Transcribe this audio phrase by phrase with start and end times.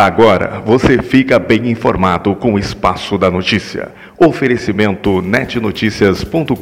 [0.00, 3.88] Agora você fica bem informado com o Espaço da Notícia.
[4.18, 6.58] Oferecimento netnoticias.com.br.